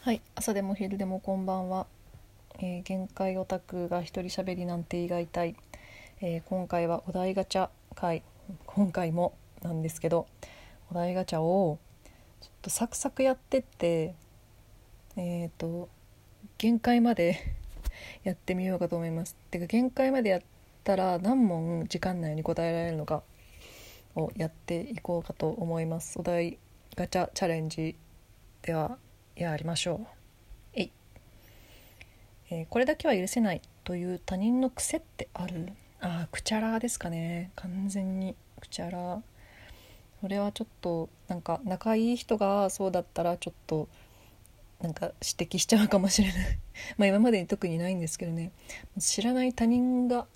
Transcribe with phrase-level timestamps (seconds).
[0.00, 1.86] はい朝でも昼でもこんばんは、
[2.60, 5.56] えー限界オタクが一人喋りなんて胃が痛い、
[6.20, 8.22] えー今回はお題ガチャ会。
[8.64, 10.28] 今回もなんですけど
[10.92, 11.80] お題ガチャを
[12.40, 14.14] ちょっとサクサクやってって
[15.16, 15.88] えっ、と
[16.58, 17.56] 限界まで
[18.22, 19.34] やってみようかと思います。
[19.50, 20.42] てか限界までやっ
[20.84, 23.24] たら何問時間内に答えられるのか
[24.14, 26.20] をやっていこうかと思います。
[26.20, 26.56] お題
[26.94, 27.96] ガチャチャレンジ
[28.62, 28.96] では
[29.38, 30.06] やりましょう。
[30.74, 30.90] えい、
[32.50, 35.72] えーこれだけは許せないという他人の癖ってある？
[36.00, 37.50] あーくちゃらですかね。
[37.56, 38.34] 完全に。
[38.60, 39.22] くちゃら。
[40.20, 43.88] それはちょっとなんか仲いい人がそうだったらちょっと
[44.80, 46.58] なんか指摘しちゃうかもしれない。
[46.98, 48.50] まあ今までに特にないんですけどね。
[48.98, 50.26] 知らない他人が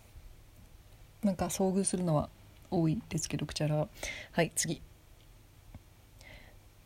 [1.24, 2.28] なんか遭遇するのは
[2.70, 3.88] 多いですけどくちゃら。
[4.30, 4.80] はい次。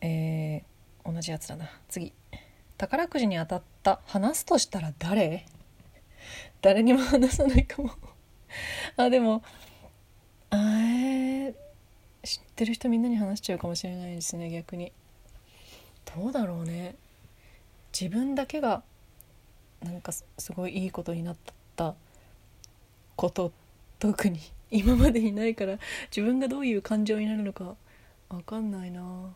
[0.00, 0.75] えー
[1.06, 1.70] 同じやつだな。
[1.88, 2.12] 次。
[2.78, 5.46] 宝くじに当たった話すとしたら誰？
[6.60, 7.90] 誰にも話さないかも。
[8.96, 9.42] あでも
[10.50, 11.54] あえ
[12.22, 14.92] 知ってる人みんなに話しちゃうかもしれないですね逆に。
[16.16, 16.96] どうだろうね。
[17.98, 18.82] 自分だけが
[19.82, 21.36] なんかすごいいいことになっ
[21.76, 21.94] た
[23.14, 23.52] こと
[23.98, 25.78] 特に今までにないから
[26.10, 27.76] 自分がどういう感情になるのか
[28.28, 29.34] 分かんないな。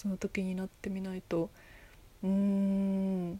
[0.00, 1.50] その時になってみないと
[2.22, 3.38] うーん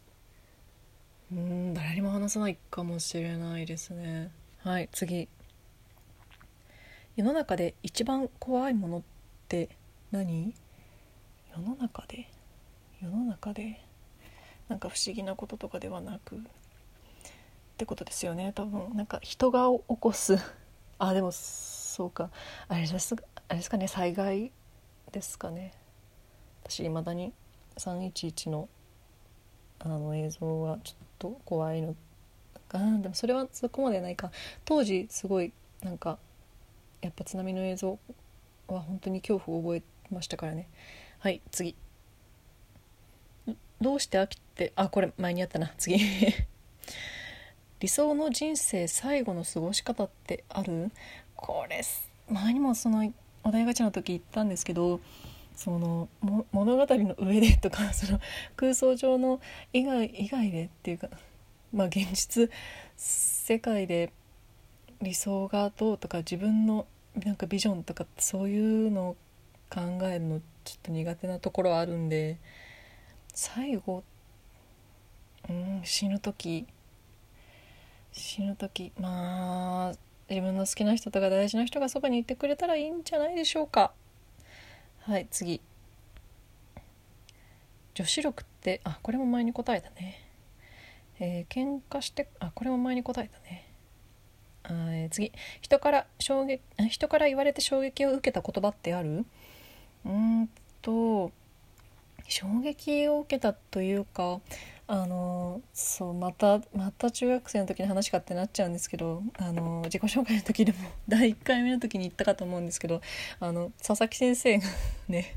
[1.33, 4.30] うーん誰にも話さないかもしれないですね。
[4.62, 5.27] はい次。
[7.17, 9.02] 世の中で一番怖いものっ
[9.48, 9.70] て
[10.11, 10.55] 何？
[11.56, 12.28] 世の中で？
[13.02, 13.80] 世の中で？
[14.69, 16.36] なんか不思議なこととかではなく。
[16.36, 16.41] っ
[17.78, 18.95] てことですよね多分。
[18.95, 20.36] なんか人が起こす。
[20.98, 22.28] あでもそうか。
[22.69, 23.17] あれです
[23.48, 24.52] あれですかね災害
[25.11, 25.72] ですかね。
[26.70, 27.32] 私いまだに
[27.78, 28.68] 311の
[29.80, 31.96] あの映像はちょっと怖いの。
[32.68, 34.30] かなでもそれはそこまでないか。
[34.64, 36.18] 当時すごいなんか
[37.02, 37.98] やっぱ津波の映像
[38.68, 39.83] は本当に恐怖を覚え
[40.14, 40.68] ましたからね。
[41.18, 41.74] はい次。
[43.80, 45.72] どうして飽きてあこれ前にやったな。
[45.77, 45.98] 次。
[47.80, 50.92] 理想の人生最後の過ごし方ってある？
[51.34, 51.83] これ
[52.28, 53.12] 前にもその
[53.42, 55.00] お題ガチャの時言ったんですけど
[55.55, 56.08] その
[56.52, 58.20] 物語の上でとかその
[58.56, 59.40] 空想上の
[59.72, 61.08] 以外以外でっていうか
[61.72, 62.50] まあ現実
[62.96, 64.12] 世界で
[65.02, 69.16] 理想がどうとか自分のなんかビジョンとかそういうのを
[69.68, 72.39] 考えるのちょっと苦手なところはあるんで
[73.34, 74.02] 最後
[75.48, 76.66] うん死ぬ時。
[78.12, 83.92] 死ぬ時まあ自分の好きな人とか大事な人がそばにいてくれたらいいんじゃないでしょうか。
[85.02, 85.61] はい次。
[87.94, 90.20] 女子力ってあこれも前に答えたね。
[91.18, 93.66] えー、喧嘩してあこれも前に答えたね。
[94.62, 95.33] あ次。
[95.60, 99.24] 人から衝撃人から言われて衝撃を受けた言葉ってある？
[100.05, 100.48] うん
[100.83, 101.33] と
[102.28, 104.40] 衝撃を受けたというか
[104.92, 113.01] あのそうまたまた中学生の時の話かってなっちゃうんですけどあの自己紹介の時でも 第1回目の時に言ったかと思うんですけど
[113.39, 114.67] あの佐々木先生が
[115.06, 115.36] ね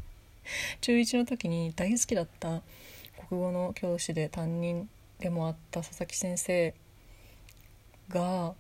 [0.82, 2.64] 中1の時に大好きだった
[3.30, 6.74] 国語の教師で担任でもあった佐々木先生
[8.10, 8.56] が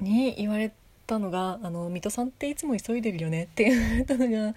[0.00, 0.72] に言われ
[1.06, 4.54] たのが「あの水戸さんっていつも急いでるよね」って言われたのが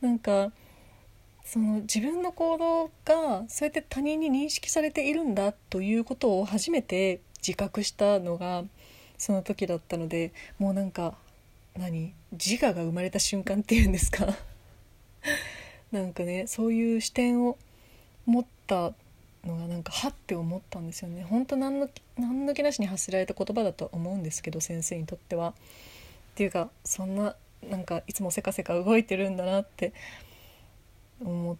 [0.00, 0.52] なんか
[1.44, 8.64] その自分の行動がそうやって他人に認識されているんだということを初めて自覚したのが
[9.18, 11.16] その時だったのでもうなんか
[11.76, 12.12] 何？
[12.32, 14.26] 自我が生まれた瞬間っていうんですか？
[15.90, 17.58] なんかねそういう視点を
[18.24, 18.94] 持った
[19.44, 21.24] のがなんかはって思ったんですよね。
[21.24, 25.50] 本当何の何の気なしに発せられた言葉だと思うんですけど先生にとっては。
[25.50, 25.54] っ
[26.34, 27.36] ていうかそんな
[27.68, 29.92] なんかいつもせかせか動いてるんだなって
[31.22, 31.56] 思っ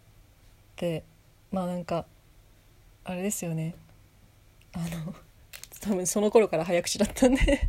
[0.77, 1.05] て
[1.51, 2.07] まあなんか
[3.05, 3.75] あれですよね。
[4.73, 5.15] あの
[5.81, 7.69] 多分その頃から早口だったんで。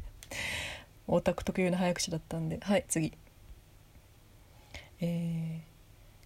[1.08, 2.60] オタク特有の早口だったんで。
[2.62, 3.14] はい次。
[5.00, 5.74] えー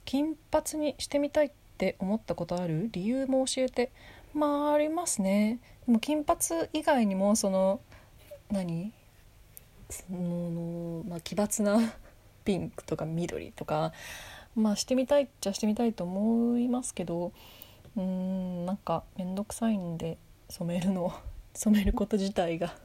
[0.05, 2.87] 金髪にしてみたいって思ったことある？
[2.93, 3.91] 理由も教えて。
[4.33, 5.59] まあありますね。
[5.85, 6.39] でも金髪
[6.71, 7.81] 以外にもその
[8.49, 8.93] 何？
[9.89, 11.93] その、まあ、奇抜な
[12.45, 13.91] ピンクとか緑とか
[14.57, 17.31] まあしてみたいっちゃしてみたいと思いますけど
[17.95, 20.17] うーんなんか面倒くさいんで
[20.49, 21.13] 染めるの
[21.53, 22.75] 染めること自体が。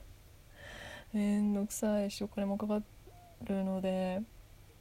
[1.12, 2.80] 面倒くさいしお金もかか
[3.44, 4.22] るので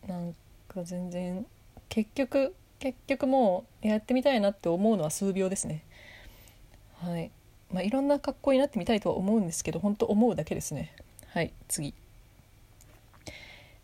[0.08, 0.34] なん
[0.70, 1.46] か全然
[1.90, 5.84] 結局結局もうやってみたいなって思うのは数秒ですね。
[6.96, 7.32] はい。
[7.70, 10.94] まあいろんな格好になってみたいとは思うんですけど本当思うだけですね。
[11.28, 11.94] はい次。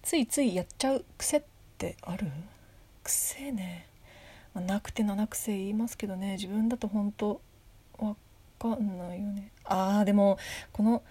[0.01, 1.43] ついついやっちゃう癖っ
[1.77, 2.31] てある？
[3.07, 3.87] 癖ね、
[4.53, 6.33] まあ、なくて七癖言いますけどね。
[6.33, 7.41] 自分だと本当
[7.97, 8.15] わ
[8.59, 9.51] かんないよね。
[9.63, 10.37] あーでも
[10.73, 11.03] この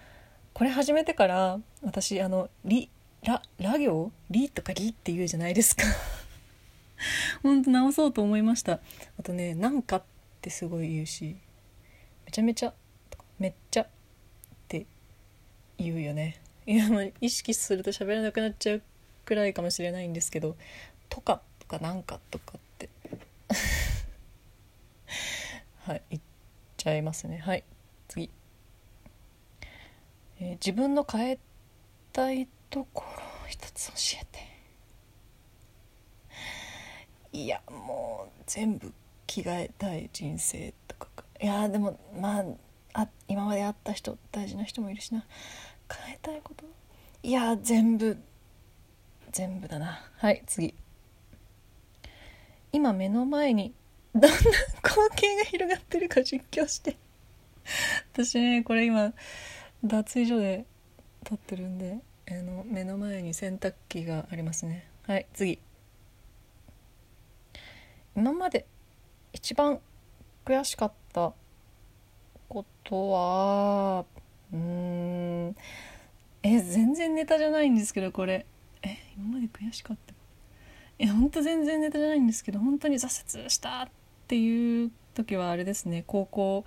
[0.53, 2.89] これ始めてから私あのリ
[3.23, 4.11] ララ行？
[4.29, 5.83] リとかリって言うじゃないですか。
[7.41, 8.79] ほんと直そうと思いました。
[9.19, 10.03] あとね「なんか」っ
[10.41, 11.35] てすごい言うし
[12.25, 12.73] 「めちゃめちゃ」
[13.09, 13.87] とか「めっちゃ」っ
[14.67, 14.85] て
[15.79, 16.39] 言うよね。
[16.67, 18.81] いやもう意識すると喋らなくなっちゃう
[19.25, 20.55] くらいかもしれないんですけど
[21.09, 22.89] 「とか」か「なんか」とかって。
[25.85, 26.21] はい言っ
[26.77, 27.37] ちゃいますね。
[27.37, 27.63] はい
[28.07, 28.29] 次、
[30.39, 31.39] えー自分の変え
[32.11, 34.47] たいところを一つ教えて。
[37.33, 38.93] いやもう全部
[39.27, 41.23] 着替えたい人生とかか。
[41.41, 42.45] いやでもまあ
[42.93, 45.25] あ今まで会った人大事な人もいるしな。
[46.05, 46.65] 変えたいこと？
[47.23, 48.17] いや全部
[49.31, 50.09] 全部だな。
[50.17, 50.73] はい次。
[52.77, 53.73] 今目の前に
[54.13, 54.27] どんな
[54.83, 56.95] 光景が広がってるか実況して。
[58.13, 59.13] 私ねこれ今
[59.83, 60.63] 脱衣所で
[61.23, 61.97] 撮ってるんで
[62.29, 64.87] あの目の前に洗濯機がありますね。
[65.07, 65.59] はい次。
[68.15, 68.67] 今まで
[69.33, 69.79] 一番
[70.45, 71.33] 悔しかった
[72.47, 74.05] ことは
[74.53, 74.59] うー
[75.49, 75.55] ん。
[76.43, 78.45] え全然ネタじゃないんですけどこれ。
[78.83, 80.13] え今まで悔しかった
[80.99, 83.89] いや本当全然ネタじゃないんですけど本当に挫折したっ
[84.27, 86.03] ていう時はあれですね。
[86.07, 86.65] 高校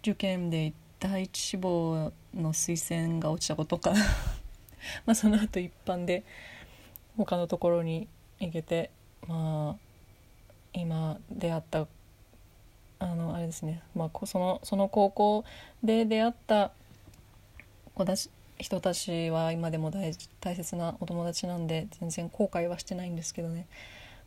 [0.00, 2.76] 受験で第一志望の推
[3.06, 3.92] 薦が落ちたことか
[5.04, 6.24] まあその後一般で
[7.16, 8.08] 他のところに
[8.40, 8.90] 行けて
[9.26, 9.86] まあ
[10.72, 11.86] 今出会った
[12.98, 15.44] あのあれですね、まあ、そのその高校
[15.82, 16.72] で出会った
[17.94, 23.66] 子たち人たちは今でも大大切なお友達なんで全然後悔はしてないんですけどね。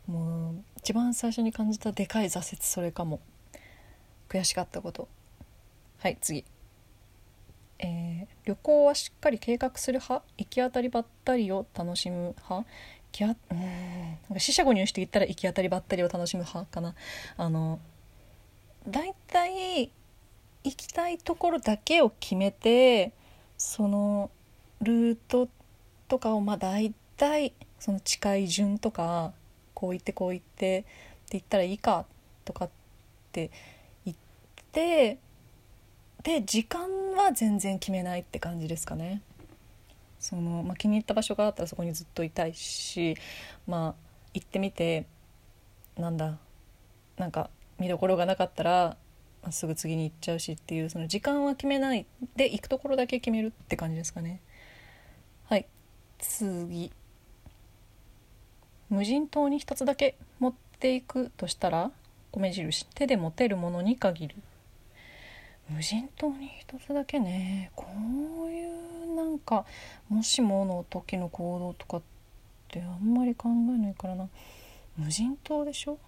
[0.06, 3.20] もう一番最初に感じたでかい挫折それかも。
[4.28, 5.08] 悔しかったこと。
[5.98, 6.44] はい次。
[7.78, 10.26] えー旅行はしっかり計画する派？
[10.38, 12.66] 行き当たりばったりを楽しむ派？
[13.12, 16.94] きあうんなんか四捨五入して言ったら行き当たりばったりを楽しむ派かな。
[17.36, 17.78] あの
[18.88, 19.90] 大体
[20.64, 23.12] 行きたいところだけを決めて
[23.60, 24.30] その
[24.80, 25.46] ルート
[26.08, 29.34] とかをまあ大体その近い順とか
[29.74, 30.88] こう行ってこう行ってって
[31.32, 32.06] 言ったらいいか
[32.46, 32.70] とかっ
[33.32, 33.50] て
[34.06, 34.16] 言っ
[34.72, 35.18] て
[36.22, 39.20] で時間は全然決めないって感じですかね。
[40.18, 43.14] そのまあ、気に入った場所があったらそこにずっといたいし
[43.66, 43.94] まあ
[44.32, 45.06] 行ってみて
[45.98, 46.38] なんだ
[47.18, 48.96] なんか見どころがなかったら、
[49.50, 52.06] すぐ次に行っちゃうしっていうその時間は決めない
[52.36, 54.40] で行くところだけ決めるって感じですかね。
[55.48, 55.66] はい。
[56.18, 56.92] 次。
[58.90, 61.90] 無人島に一つだけ持っていくとしたら
[62.32, 64.36] 米印手で持てるものに限る。
[65.68, 67.70] 無人島に一つだけね。
[67.74, 67.86] こ
[68.44, 69.64] ういうなんか
[70.08, 72.02] もしもの時の行動とかっ
[72.68, 74.28] てあんまり考えないからな。
[74.96, 75.98] 無人島でしょ？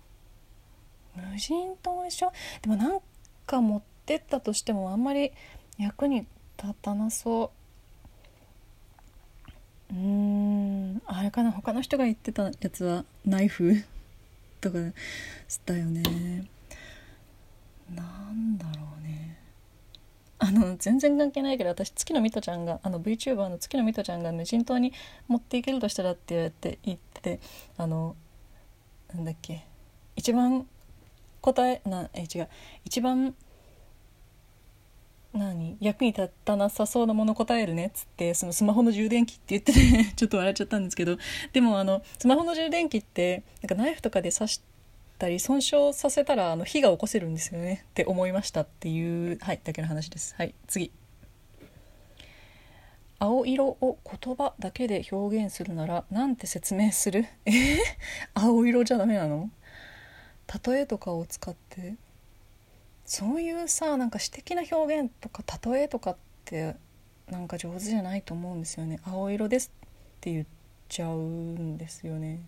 [1.15, 2.33] 無人島でしょ？
[2.63, 3.01] でもなん
[3.53, 5.33] か持ってったとしてもあんまり
[5.79, 7.53] 役に立たなそ
[9.91, 9.95] う。
[9.95, 11.03] うーん。
[11.07, 11.53] あれかな。
[11.53, 13.75] 他の人が言ってたやつはナイフ？
[14.61, 14.79] とか
[15.67, 16.03] だよね。
[17.95, 19.37] なんだろうね。
[20.39, 24.93] あの全然関係ないけど私月野美斗ちゃんがあの VTuber の月野美斗ちゃんが無人島に
[25.29, 27.41] 持っていけるとしたらって言われて言ってて
[27.77, 28.17] あの
[29.15, 29.67] なんだっけ。
[30.17, 30.67] 一番
[31.43, 32.49] 答えなえ違う。
[32.87, 33.35] 一番
[35.35, 35.77] 何？
[35.81, 41.17] 役に立たなさそうなもの答えるねっつってそのスマホの充電器って言ってて ちょっと笑っちゃったんですけど。
[41.53, 44.63] でもあのスマホの充電器ってなんかナイフとかで刺し
[45.19, 50.35] たり損傷させたらあの火が起こせるんですよねって思いましたっていうはいだけの話です。
[50.37, 50.91] はい次。
[53.19, 57.25] 青色を言葉だけで表現するならなんて説明する？
[57.47, 57.51] え？
[57.53, 57.79] ー
[58.35, 59.49] 青色じゃダメなの？
[60.67, 61.95] 例えとかを使って
[63.05, 66.77] そういうさなんか詩的な表現とか例えとかって
[67.31, 69.01] なんか上手じゃないと思うんですよね。
[69.05, 69.89] 青色ですっ
[70.21, 70.47] て言っ
[70.89, 72.41] ちゃうんですよね。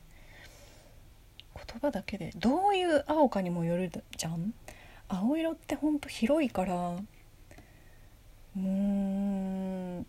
[1.54, 4.52] 言葉だけでどういう青かにもよるじゃん。
[5.08, 6.96] 青色ってほんと広いから
[8.56, 10.06] うーん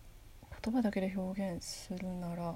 [0.64, 2.56] 言葉だけで表現するなら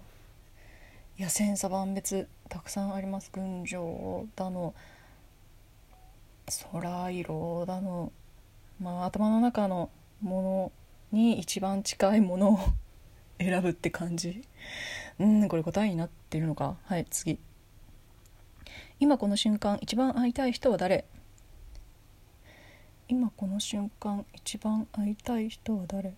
[1.18, 3.30] いや千差万別たくさんあります。
[3.32, 4.74] 群青だの
[6.72, 8.12] 空色だの。
[8.80, 9.90] まあ、頭の中の
[10.22, 10.72] も
[11.12, 12.60] のに一番近いものを
[13.40, 14.44] 選ぶって感じ。
[15.20, 16.78] うんこれ答えになってるのか。
[16.84, 17.40] はい次。
[19.00, 21.06] 今この瞬間一番会いたい人は誰？
[23.08, 26.16] 今この瞬間一番会いたい人は誰？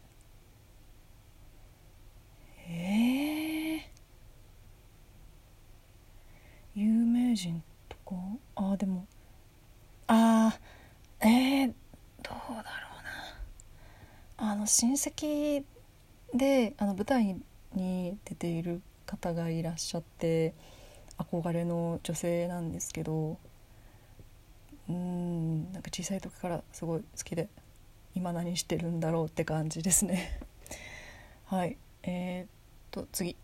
[2.68, 3.82] えー、
[6.76, 8.16] 有名人とか？
[8.56, 9.06] あでも
[10.14, 11.68] あーえー、
[12.22, 12.64] どうだろ
[14.38, 14.52] うな。
[14.52, 15.64] あの親戚
[16.34, 17.38] であの舞台
[17.74, 20.54] に出ている方がいらっしゃって
[21.18, 23.38] 憧れの女性なんですけど
[24.90, 27.48] うんなんか小さい時からすごい好きで
[28.14, 30.42] 今何してるんだろうって感じですね。
[31.48, 31.78] はい。
[32.04, 32.48] えー、っ
[32.92, 33.38] と次。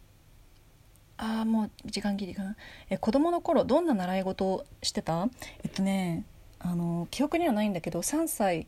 [1.15, 2.57] ああもう時間切りかな。
[2.89, 5.29] え子供の頃どんな習い事をしてた？
[5.63, 6.25] えっとね
[6.59, 8.67] あの記憶にはないんだけど3歳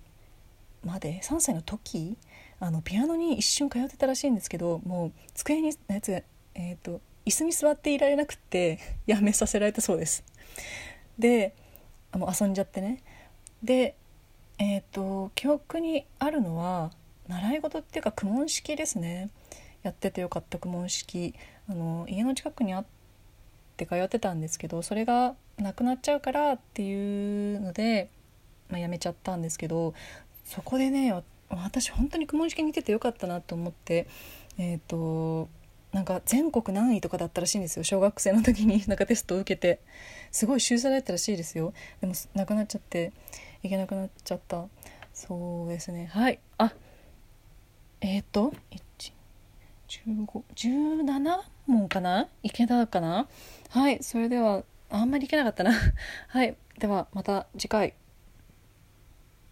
[0.86, 2.18] まで3歳の時
[2.60, 10.24] あのピアノに一瞬通ってたらしいんですけどもう机にやつ、えーと、椅子に座っていられなくて やめさせられたそうです。
[11.18, 11.54] で
[12.12, 13.02] あの遊んじゃってね。
[13.64, 13.96] で
[14.58, 16.92] えっ、ー、と記憶にあるのは
[17.28, 19.30] 習い事っていうか公文式ですね。
[19.84, 21.34] やっててよかった公文式。
[21.70, 22.86] あの家の近くにあっ
[23.78, 28.10] て通ってたんですけどそれがなくなっちゃうからっていうので、
[28.70, 29.94] まあ、やめちゃったんですけど
[30.46, 31.14] そこでね
[31.50, 34.08] 私本当に公文式にててよかったなと思って
[34.58, 35.50] えっ、ー、と
[35.92, 37.84] なんか全国何位とかだったらしいんですよ。
[37.84, 39.80] 小学生の時に なんかテストを受けて。
[40.32, 41.74] すごい秀才だったらしいですよ。
[42.02, 43.12] でもなくなっちゃって
[43.64, 44.68] いけなくなっちゃった。
[45.14, 46.06] そうですね。
[46.06, 46.40] はい。
[46.60, 46.74] あ
[48.02, 48.54] えっ、ー、と
[49.88, 52.28] 1517問かな？
[52.44, 53.28] いけたかな？
[53.70, 54.04] はい。
[54.04, 55.72] それではあんまりいけなかったな。
[56.28, 56.58] はい。
[56.80, 57.94] ではまた次回。